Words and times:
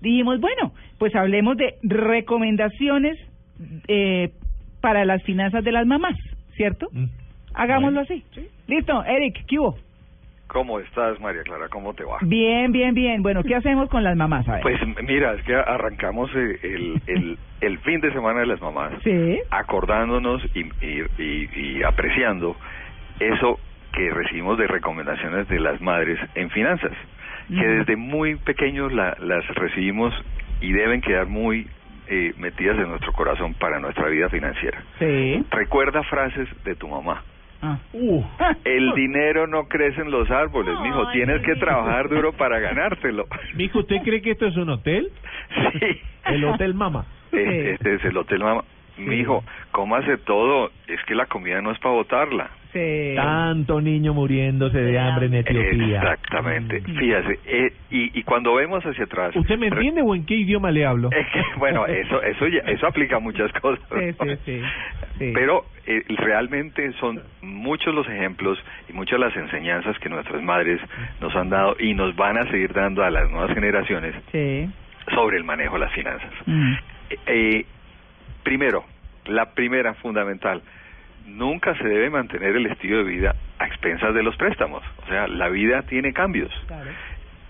dijimos, 0.00 0.40
bueno, 0.40 0.72
pues 0.98 1.14
hablemos 1.14 1.56
de 1.56 1.74
recomendaciones 1.82 3.16
eh, 3.88 4.30
para 4.80 5.04
las 5.04 5.22
finanzas 5.24 5.62
de 5.64 5.72
las 5.72 5.86
mamás, 5.86 6.16
¿cierto? 6.54 6.88
Hagámoslo 7.54 8.00
así. 8.00 8.24
Listo, 8.68 9.04
Eric, 9.04 9.44
¿qué 9.46 9.58
hubo? 9.58 9.76
¿Cómo 10.46 10.80
estás, 10.80 11.20
María 11.20 11.42
Clara? 11.42 11.68
¿Cómo 11.68 11.94
te 11.94 12.02
va? 12.02 12.16
Bien, 12.22 12.72
bien, 12.72 12.92
bien. 12.92 13.22
Bueno, 13.22 13.42
¿qué 13.44 13.54
hacemos 13.54 13.88
con 13.88 14.02
las 14.02 14.16
mamás? 14.16 14.48
A 14.48 14.54
ver. 14.54 14.62
Pues 14.62 14.80
mira, 15.06 15.34
es 15.34 15.42
que 15.44 15.54
arrancamos 15.54 16.28
eh, 16.34 16.58
el, 16.62 17.00
el, 17.06 17.38
el 17.60 17.78
fin 17.80 18.00
de 18.00 18.12
semana 18.12 18.40
de 18.40 18.46
las 18.46 18.60
mamás, 18.60 18.94
Sí. 19.04 19.38
acordándonos 19.50 20.42
y, 20.56 20.60
y, 20.84 21.02
y, 21.18 21.48
y 21.54 21.82
apreciando 21.84 22.56
eso 23.20 23.60
que 23.92 24.10
recibimos 24.10 24.58
de 24.58 24.66
recomendaciones 24.66 25.46
de 25.48 25.60
las 25.60 25.80
madres 25.80 26.18
en 26.34 26.50
finanzas, 26.50 26.92
que 27.58 27.66
desde 27.66 27.96
muy 27.96 28.36
pequeños 28.36 28.92
la- 28.92 29.16
las 29.20 29.46
recibimos 29.54 30.14
y 30.60 30.72
deben 30.72 31.00
quedar 31.00 31.26
muy 31.26 31.66
eh, 32.12 32.32
metidas 32.38 32.76
en 32.78 32.88
nuestro 32.88 33.12
corazón 33.12 33.54
para 33.54 33.78
nuestra 33.78 34.08
vida 34.08 34.28
financiera. 34.28 34.82
Sí. 34.98 35.44
Recuerda 35.50 36.02
frases 36.04 36.48
de 36.64 36.74
tu 36.74 36.88
mamá. 36.88 37.22
Ah. 37.62 37.78
El 38.64 38.92
dinero 38.94 39.46
no 39.46 39.68
crece 39.68 40.00
en 40.00 40.10
los 40.10 40.28
árboles, 40.30 40.74
mijo. 40.80 41.06
Ay, 41.06 41.12
Tienes 41.18 41.40
que 41.42 41.52
mijo. 41.54 41.60
trabajar 41.66 42.08
duro 42.08 42.32
para 42.32 42.58
ganártelo. 42.58 43.26
Mijo, 43.54 43.80
¿usted 43.80 43.98
cree 44.02 44.20
que 44.22 44.32
esto 44.32 44.46
es 44.46 44.56
un 44.56 44.70
hotel? 44.70 45.08
Sí. 45.78 46.00
El 46.26 46.44
Hotel 46.46 46.74
Mama. 46.74 47.04
Este, 47.30 47.72
este 47.74 47.94
es 47.94 48.04
el 48.06 48.16
hotel, 48.16 48.40
mamá. 48.40 48.64
Mijo, 48.98 49.44
cómase 49.70 50.16
todo. 50.18 50.70
Es 50.88 51.00
que 51.04 51.14
la 51.14 51.26
comida 51.26 51.60
no 51.62 51.70
es 51.70 51.78
para 51.78 51.94
botarla. 51.94 52.50
Sí. 52.72 53.12
Tanto 53.16 53.80
niño 53.80 54.14
muriéndose 54.14 54.78
de 54.78 54.98
hambre 54.98 55.26
en 55.26 55.34
Etiopía. 55.34 55.98
Exactamente. 56.02 56.80
Fíjese, 56.82 57.38
eh, 57.46 57.72
y, 57.90 58.18
y 58.18 58.22
cuando 58.22 58.54
vemos 58.54 58.84
hacia 58.84 59.04
atrás... 59.04 59.34
¿Usted 59.34 59.58
me 59.58 59.66
entiende 59.68 60.02
o 60.02 60.14
en 60.14 60.24
qué 60.24 60.34
idioma 60.36 60.70
le 60.70 60.86
hablo? 60.86 61.10
Es 61.10 61.26
que, 61.32 61.42
bueno, 61.58 61.86
eso 61.86 62.22
eso 62.22 62.46
ya- 62.46 62.60
eso 62.70 62.86
aplica 62.86 63.16
a 63.16 63.18
muchas 63.20 63.52
cosas. 63.54 63.84
Sí, 63.88 64.14
¿no? 64.24 64.24
sí, 64.36 64.38
sí, 64.44 64.60
sí. 65.18 65.30
Pero 65.34 65.66
eh, 65.86 66.04
realmente 66.16 66.92
son 67.00 67.20
muchos 67.42 67.92
los 67.94 68.06
ejemplos 68.08 68.62
y 68.88 68.92
muchas 68.92 69.18
las 69.18 69.34
enseñanzas 69.36 69.98
que 69.98 70.08
nuestras 70.08 70.40
madres 70.42 70.80
nos 71.20 71.34
han 71.34 71.50
dado 71.50 71.76
y 71.80 71.94
nos 71.94 72.14
van 72.14 72.38
a 72.38 72.48
seguir 72.50 72.72
dando 72.72 73.02
a 73.02 73.10
las 73.10 73.28
nuevas 73.30 73.52
generaciones 73.52 74.14
Sí. 74.30 74.68
sobre 75.14 75.36
el 75.38 75.44
manejo 75.44 75.74
de 75.74 75.80
las 75.80 75.92
finanzas. 75.92 76.30
Mm. 76.46 76.72
Eh, 77.10 77.18
eh, 77.26 77.66
primero, 78.44 78.84
la 79.26 79.54
primera 79.54 79.94
fundamental, 79.94 80.62
nunca 81.26 81.74
se 81.76 81.84
debe 81.84 82.10
mantener 82.10 82.56
el 82.56 82.66
estilo 82.66 82.98
de 82.98 83.04
vida 83.04 83.34
a 83.58 83.66
expensas 83.66 84.14
de 84.14 84.22
los 84.22 84.36
préstamos. 84.36 84.82
O 85.04 85.06
sea, 85.08 85.26
la 85.28 85.48
vida 85.48 85.82
tiene 85.82 86.12
cambios. 86.12 86.50
Claro. 86.66 86.90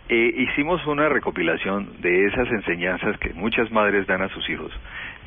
Eh, 0.09 0.35
hicimos 0.39 0.85
una 0.87 1.09
recopilación 1.09 2.01
de 2.01 2.27
esas 2.27 2.49
enseñanzas 2.49 3.17
que 3.19 3.33
muchas 3.33 3.71
madres 3.71 4.07
dan 4.07 4.23
a 4.23 4.29
sus 4.29 4.49
hijos 4.51 4.73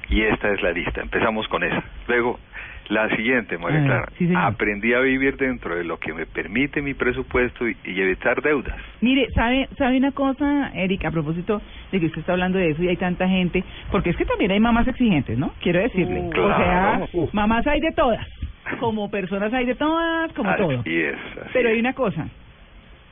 y 0.10 0.22
esta 0.24 0.52
es 0.52 0.62
la 0.62 0.72
lista. 0.72 1.02
Empezamos 1.02 1.48
con 1.48 1.64
esa. 1.64 1.84
Luego, 2.08 2.40
la 2.90 3.10
siguiente, 3.16 3.58
María 3.58 3.80
ver, 3.80 3.88
Clara. 3.88 4.12
sí. 4.18 4.30
Aprendí 4.36 4.94
a 4.94 5.00
vivir 5.00 5.38
dentro 5.38 5.76
de 5.76 5.84
lo 5.84 5.98
que 5.98 6.14
me 6.14 6.26
permite 6.26 6.82
mi 6.82 6.94
presupuesto 6.94 7.68
y, 7.68 7.76
y 7.86 8.02
evitar 8.02 8.42
deudas. 8.42 8.76
Mire, 9.02 9.28
¿sabe, 9.34 9.70
¿sabe 9.78 9.98
una 9.98 10.12
cosa, 10.12 10.72
Eric, 10.74 11.06
a 11.06 11.12
propósito 11.12 11.62
de 11.92 12.00
que 12.00 12.08
usted 12.08 12.20
está 12.20 12.34
hablando 12.34 12.58
de 12.58 12.72
eso 12.72 12.84
y 12.84 12.90
hay 12.90 12.98
tanta 12.98 13.28
gente? 13.28 13.64
Porque 13.92 14.10
es 14.12 14.18
que 14.18 14.26
también 14.26 14.52
hay 14.52 14.60
mamás 14.60 14.88
exigentes, 14.88 15.38
¿no? 15.38 15.54
Quiero 15.62 15.80
decirle. 15.80 16.30
Claro. 16.32 17.06
O 17.14 17.26
sea, 17.26 17.30
mamás 17.34 17.66
hay 17.68 17.80
de 17.80 17.92
todas. 17.92 18.28
Como 18.80 19.10
personas 19.10 19.54
hay 19.54 19.66
de 19.66 19.76
todas, 19.76 20.32
como 20.34 20.50
así 20.50 20.62
todo. 20.62 20.72
es. 20.86 21.16
así 21.16 21.50
Pero 21.52 21.70
hay 21.70 21.80
una 21.80 21.94
cosa, 21.94 22.28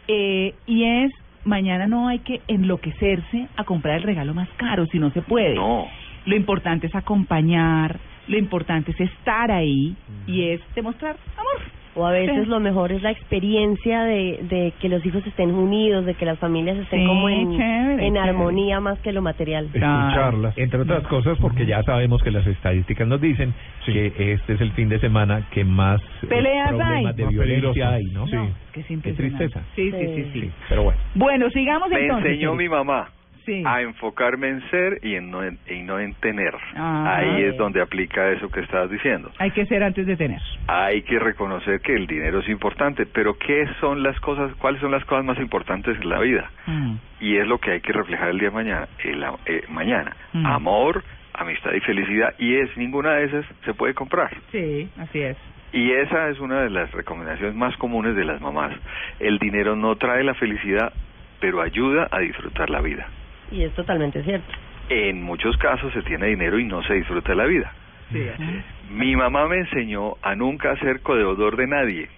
eh, 0.08 0.54
y 0.66 0.84
es, 0.84 1.12
mañana 1.46 1.88
no 1.88 2.08
hay 2.08 2.20
que 2.20 2.42
enloquecerse 2.48 3.48
a 3.56 3.64
comprar 3.64 3.98
el 3.98 4.04
regalo 4.04 4.34
más 4.34 4.50
caro, 4.58 4.86
si 4.88 5.00
no 5.00 5.12
se 5.12 5.22
puede. 5.22 5.56
No. 5.56 5.88
Lo 6.26 6.36
importante 6.36 6.88
es 6.88 6.96
acompañar, 6.96 8.00
lo 8.28 8.38
importante 8.38 8.92
es 8.92 9.00
estar 9.02 9.52
ahí 9.52 9.96
y 10.28 10.50
es 10.50 10.62
demostrar 10.76 11.16
amor. 11.38 11.62
O 11.94 12.06
a 12.06 12.12
veces 12.12 12.46
Sí. 12.46 12.50
lo 12.50 12.62
mejor 12.62 12.94
es 12.94 13.02
la 13.02 13.12
experiencia 13.12 14.04
de, 14.04 14.40
de 14.44 14.72
que 14.80 14.88
los 14.88 15.06
hijos 15.06 15.28
estén 15.28 15.52
unidos, 15.52 16.06
de 16.06 16.14
que 16.14 16.24
las 16.26 16.40
familias 16.40 16.78
estén 16.78 17.02
Sí, 17.02 17.06
como 17.06 17.28
en, 17.28 17.52
chévere, 17.52 18.08
en 18.08 18.14
chévere. 18.14 18.20
armonía 18.30 18.80
más 18.80 18.98
que 19.00 19.12
lo 19.12 19.22
material. 19.22 19.66
Escucharlas. 19.66 20.58
Entre 20.58 20.80
otras 20.80 21.06
cosas, 21.08 21.38
porque 21.42 21.66
ya 21.66 21.84
sabemos 21.84 22.24
que 22.24 22.32
las 22.32 22.48
estadísticas 22.48 23.06
nos 23.10 23.20
dicen 23.20 23.54
que 23.86 24.08
este 24.34 24.54
es 24.54 24.62
el 24.62 24.72
fin 24.72 24.88
de 24.88 25.00
semana 25.00 25.46
que 25.52 25.66
más 25.66 26.02
eh, 26.24 26.28
Peleas 26.28 26.70
problemas 26.70 26.94
hay. 27.08 27.14
de 27.16 27.24
Más 27.26 27.34
violencia 27.34 27.90
hay, 27.92 28.06
¿no? 28.06 28.26
No, 28.26 28.44
es 28.46 28.52
que 28.72 28.80
es 28.80 28.88
Qué 29.02 29.12
tristeza. 29.14 29.62
Sí, 29.76 29.92
sí, 29.92 29.98
sí, 30.16 30.30
sí. 30.32 30.42
Sí, 30.44 30.52
pero 30.70 30.84
bueno. 30.84 31.00
Bueno, 31.16 31.50
sigamos 31.50 31.90
Me 31.90 32.00
entonces. 32.00 32.32
enseñó 32.32 32.52
Eric. 32.54 32.62
mi 32.62 32.70
mamá 32.70 33.10
Sí. 33.46 33.64
a 33.66 33.82
enfocarme 33.82 34.50
en 34.50 34.70
ser 34.70 35.00
y 35.04 35.16
en 35.16 35.32
no 35.32 35.44
en, 35.44 35.58
y 35.68 35.82
no 35.82 36.00
en 36.00 36.14
tener. 36.16 36.54
Ah. 36.76 37.18
Ahí 37.18 37.44
es 37.44 37.58
donde 37.58 37.82
aplica 37.82 38.30
eso 38.32 38.50
que 38.50 38.60
estabas 38.60 38.90
diciendo. 38.90 39.32
Hay 39.40 39.52
que 39.52 39.66
ser 39.66 39.84
antes 39.84 40.06
de 40.06 40.16
tener. 40.16 40.42
Hay 40.68 41.02
que 41.04 41.20
reconocer 41.20 41.82
que 41.82 41.94
el 41.94 42.08
dinero 42.08 42.40
es 42.40 42.50
importante, 42.50 43.06
pero 43.06 43.38
¿qué 43.38 43.68
son 43.80 44.04
las 44.04 44.20
cosas, 44.20 44.54
cuáles 44.56 44.82
son 44.82 44.92
las 44.92 45.04
cosas 45.06 45.26
más 45.26 45.40
importantes 45.40 45.98
en 46.00 46.10
la 46.10 46.20
vida? 46.20 46.52
Mm. 46.68 46.96
Y 47.20 47.38
es 47.38 47.48
lo 47.48 47.58
que 47.58 47.72
hay 47.72 47.82
que 47.82 47.94
reflejar 47.94 48.30
el 48.30 48.40
día 48.40 48.50
de 48.50 48.56
mañana. 48.56 48.88
El, 49.04 49.24
eh, 49.46 49.64
mañana. 49.70 50.16
Mm. 50.34 50.46
Amor, 50.46 51.04
amistad 51.34 51.72
y 51.74 51.80
felicidad. 51.82 52.34
Y 52.38 52.56
es 52.56 52.76
ninguna 52.78 53.14
de 53.14 53.26
esas 53.26 53.46
se 53.66 53.74
puede 53.74 53.94
comprar. 53.94 54.30
Sí, 54.52 54.90
así 54.98 55.20
es. 55.22 55.38
Y 55.74 55.92
esa 55.92 56.30
es 56.30 56.40
una 56.40 56.62
de 56.62 56.70
las 56.70 56.92
recomendaciones 56.92 57.56
más 57.56 57.76
comunes 57.78 58.16
de 58.16 58.26
las 58.26 58.42
mamás. 58.42 58.74
El 59.20 59.40
dinero 59.40 59.76
no 59.76 59.96
trae 59.96 60.24
la 60.24 60.34
felicidad, 60.34 60.92
pero 61.40 61.62
ayuda 61.62 62.08
a 62.12 62.20
disfrutar 62.20 62.70
la 62.70 62.82
vida. 62.82 63.08
Y 63.52 63.64
es 63.64 63.74
totalmente 63.74 64.24
cierto. 64.24 64.48
En 64.90 65.22
muchos 65.24 65.56
casos 65.58 65.92
se 65.94 66.02
tiene 66.04 66.28
dinero 66.28 66.58
y 66.60 66.66
no 66.66 66.82
se 66.84 66.96
disfruta 66.96 67.34
la 67.36 67.46
vida. 67.46 67.72
Sí, 68.12 68.22
así 68.34 68.44
es. 68.44 68.92
Mi 68.92 69.16
mamá 69.16 69.48
me 69.48 69.58
enseñó 69.58 70.16
a 70.22 70.36
nunca 70.36 70.76
ser 70.78 71.02
codeudor 71.02 71.56
de 71.56 71.68
nadie, 71.68 72.10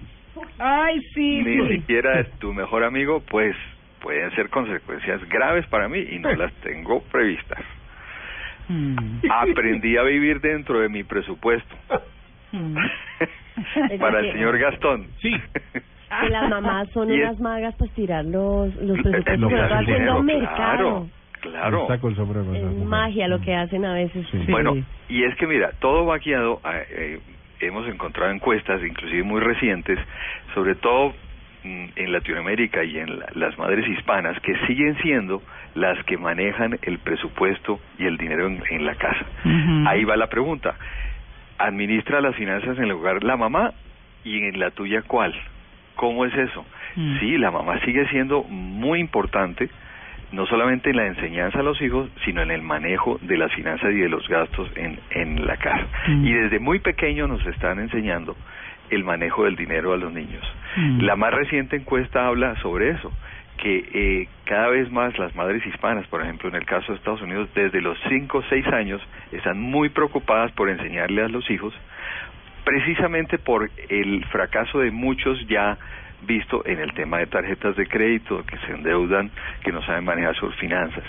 Ay, 0.57 0.99
sí. 1.13 1.41
ni 1.43 1.67
sí. 1.67 1.77
siquiera 1.79 2.17
de 2.17 2.23
tu 2.39 2.51
mejor 2.53 2.83
amigo, 2.83 3.21
pues 3.29 3.55
pueden 4.01 4.31
ser 4.35 4.49
consecuencias 4.49 5.23
graves 5.29 5.65
para 5.67 5.87
mí 5.87 5.99
y 5.99 6.17
no 6.19 6.31
las 6.33 6.51
tengo 6.61 7.01
previstas. 7.11 7.63
Mm. 8.69 8.97
Aprendí 9.29 9.97
a 9.97 10.03
vivir 10.03 10.39
dentro 10.41 10.79
de 10.79 10.89
mi 10.89 11.03
presupuesto. 11.03 11.75
Mm. 12.51 12.75
para 13.99 14.19
el 14.21 14.31
señor 14.31 14.57
Gastón. 14.57 15.07
Sí. 15.21 15.31
Que 16.21 16.29
las 16.29 16.49
mamás 16.49 16.89
son 16.89 17.11
es- 17.11 17.19
unas 17.21 17.39
magas 17.39 17.75
para 17.75 17.91
tirar 17.93 18.25
los, 18.25 18.73
los 18.75 18.97
presupuestos, 19.03 19.39
Lo 19.39 19.49
que 19.49 19.91
dinero, 19.93 20.23
mercado. 20.23 20.55
Claro, 20.55 21.07
claro. 21.49 21.85
Es 22.55 22.85
magia 22.85 23.27
lo 23.27 23.39
que 23.41 23.55
hacen 23.55 23.85
a 23.85 23.93
veces. 23.93 24.25
Sí. 24.31 24.45
Bueno, 24.49 24.73
y 25.09 25.23
es 25.23 25.35
que 25.35 25.45
mira, 25.47 25.71
todo 25.79 26.05
va 26.05 26.17
guiado, 26.17 26.59
a, 26.63 26.77
eh, 26.89 27.19
hemos 27.59 27.87
encontrado 27.87 28.31
encuestas, 28.31 28.81
inclusive 28.83 29.23
muy 29.23 29.39
recientes, 29.41 29.99
sobre 30.55 30.75
todo 30.75 31.13
mm, 31.63 31.85
en 31.95 32.11
Latinoamérica 32.11 32.83
y 32.83 32.97
en 32.97 33.19
la- 33.19 33.27
las 33.35 33.57
madres 33.57 33.87
hispanas, 33.87 34.37
que 34.41 34.53
siguen 34.67 34.97
siendo 35.01 35.41
las 35.75 36.03
que 36.05 36.17
manejan 36.17 36.77
el 36.81 36.99
presupuesto 36.99 37.79
y 37.97 38.05
el 38.05 38.17
dinero 38.17 38.47
en, 38.47 38.61
en 38.69 38.85
la 38.85 38.95
casa. 38.95 39.25
Ahí 39.87 40.03
va 40.03 40.17
la 40.17 40.27
pregunta. 40.27 40.75
¿Administra 41.57 42.19
las 42.21 42.35
finanzas 42.35 42.77
en 42.77 42.85
el 42.85 42.91
hogar 42.91 43.23
la 43.23 43.37
mamá 43.37 43.71
y 44.25 44.37
en 44.43 44.59
la 44.59 44.71
tuya 44.71 45.03
cuál? 45.03 45.33
¿Cómo 45.95 46.25
es 46.25 46.33
eso? 46.35 46.65
Mm. 46.95 47.19
Sí, 47.19 47.37
la 47.37 47.51
mamá 47.51 47.79
sigue 47.85 48.07
siendo 48.09 48.43
muy 48.43 48.99
importante, 48.99 49.69
no 50.33 50.47
solamente 50.47 50.89
en 50.89 50.97
la 50.97 51.05
enseñanza 51.05 51.59
a 51.59 51.63
los 51.63 51.79
hijos, 51.81 52.09
sino 52.25 52.41
en 52.41 52.49
el 52.49 52.63
manejo 52.63 53.19
de 53.21 53.37
las 53.37 53.53
finanzas 53.53 53.91
y 53.91 53.99
de 53.99 54.09
los 54.09 54.27
gastos 54.27 54.69
en, 54.75 54.99
en 55.11 55.45
la 55.45 55.57
casa. 55.57 55.87
Mm. 56.07 56.25
Y 56.25 56.33
desde 56.33 56.59
muy 56.59 56.79
pequeño 56.79 57.27
nos 57.27 57.45
están 57.45 57.79
enseñando 57.79 58.35
el 58.89 59.03
manejo 59.03 59.45
del 59.45 59.55
dinero 59.55 59.93
a 59.93 59.97
los 59.97 60.11
niños. 60.11 60.43
Mm. 60.75 61.01
La 61.01 61.15
más 61.15 61.33
reciente 61.33 61.75
encuesta 61.75 62.25
habla 62.27 62.55
sobre 62.61 62.89
eso, 62.89 63.11
que 63.57 63.85
eh, 63.93 64.27
cada 64.45 64.69
vez 64.69 64.91
más 64.91 65.17
las 65.19 65.35
madres 65.35 65.63
hispanas, 65.67 66.07
por 66.07 66.23
ejemplo, 66.23 66.49
en 66.49 66.55
el 66.55 66.65
caso 66.65 66.91
de 66.91 66.97
Estados 66.97 67.21
Unidos, 67.21 67.47
desde 67.53 67.79
los 67.79 67.97
5 68.09 68.37
o 68.39 68.43
6 68.49 68.67
años, 68.67 69.01
están 69.31 69.61
muy 69.61 69.89
preocupadas 69.89 70.51
por 70.53 70.67
enseñarle 70.67 71.21
a 71.21 71.27
los 71.27 71.47
hijos, 71.51 71.75
precisamente 72.65 73.37
por 73.37 73.69
el 73.89 74.25
fracaso 74.31 74.79
de 74.79 74.89
muchos 74.89 75.47
ya 75.47 75.77
visto 76.25 76.65
en 76.65 76.79
el 76.79 76.93
tema 76.93 77.19
de 77.19 77.27
tarjetas 77.27 77.75
de 77.75 77.87
crédito, 77.87 78.43
que 78.45 78.57
se 78.59 78.73
endeudan, 78.73 79.29
que 79.63 79.71
no 79.71 79.81
saben 79.83 80.05
manejar 80.05 80.35
sus 80.35 80.55
finanzas. 80.55 81.03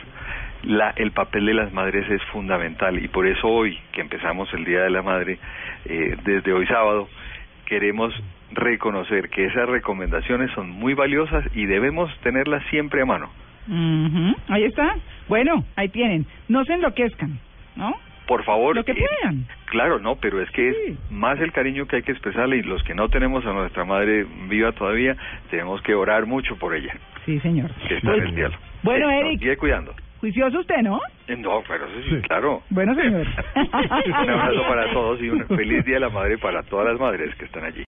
La, 0.62 0.90
el 0.96 1.12
papel 1.12 1.46
de 1.46 1.55
las 1.55 1.72
madres 1.72 2.08
es 2.11 2.22
fundamental 2.32 3.02
y 3.02 3.08
por 3.08 3.26
eso 3.26 3.46
hoy, 3.46 3.78
que 3.93 4.00
empezamos 4.00 4.52
el 4.55 4.64
Día 4.64 4.81
de 4.81 4.90
la 4.90 5.02
Madre, 5.02 5.38
eh, 5.84 6.16
desde 6.25 6.52
hoy 6.52 6.66
sábado, 6.66 7.08
queremos 7.66 8.14
reconocer 8.52 9.28
que 9.31 9.46
esas 9.46 9.69
recomendaciones 9.69 10.50
son 10.52 10.70
muy 10.70 10.94
valiosas 10.94 11.44
y 11.55 11.66
debemos 11.66 12.11
tenerlas 12.20 12.62
siempre 12.70 13.02
a 13.02 13.06
mano. 13.06 13.31
Ujú, 13.69 14.37
Ahí 14.49 14.64
está. 14.64 14.96
Bueno, 15.28 15.64
ahí 15.76 15.88
tienen. 15.88 16.26
No 16.49 16.64
se 16.64 16.75
enloquezcan, 16.75 17.38
¿no? 17.76 17.94
Por 18.26 18.43
favor, 18.44 18.75
Lo 18.75 18.85
que 18.85 18.93
eh, 18.93 18.97
puedan. 19.21 19.47
Claro, 19.67 19.99
no, 19.99 20.17
pero 20.17 20.41
es 20.41 20.50
que 20.50 20.73
Sí. 20.73 20.79
es 20.93 21.11
más 21.11 21.38
el 21.41 21.53
cariño 21.53 21.87
que 21.87 21.97
hay 21.97 22.03
que 22.03 22.12
expresarle 22.12 22.56
y 22.59 22.62
los 22.62 22.82
que 22.85 22.94
no 22.94 23.09
tenemos 23.09 23.44
a 23.47 23.53
nuestra 23.53 23.85
madre 23.85 24.25
viva 24.49 24.73
todavía, 24.73 25.17
tenemos 25.50 25.82
que 25.82 25.94
orar 25.94 26.26
mucho 26.26 26.56
por 26.56 26.75
ella, 26.75 26.94
Sí, 27.26 27.38
señor. 27.41 27.71
que 27.88 27.97
está 27.97 28.15
en 28.15 28.23
el 28.23 28.35
cielo. 28.35 28.55
Bueno, 28.82 29.11
Eh, 29.11 29.21
Eric. 29.21 29.41
sigue 29.41 29.56
cuidando. 29.56 29.94
Juicioso 30.21 30.61
usted, 30.61 30.76
¿no? 30.82 31.00
Eh, 31.29 31.37
No, 31.37 31.62
pero 31.69 31.87
sí, 31.88 32.03
Sí. 32.09 32.17
claro. 32.23 32.62
Bueno, 32.71 32.94
señor. 32.94 33.26
un 33.56 34.31
abrazo 34.31 34.62
para 34.69 34.91
todos 34.93 35.21
y 35.21 35.29
un 35.29 35.47
feliz 35.49 35.85
Día 35.85 35.94
de 35.97 36.00
la 36.00 36.09
Madre 36.09 36.38
para 36.38 36.62
todas 36.62 36.87
las 36.87 36.99
madres 37.00 37.35
que 37.35 37.44
están 37.44 37.65
allí. 37.65 37.82